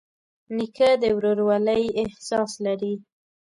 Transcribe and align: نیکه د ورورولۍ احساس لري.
نیکه 0.55 0.89
د 1.01 1.03
ورورولۍ 1.17 1.83
احساس 2.01 2.51
لري. 2.65 2.93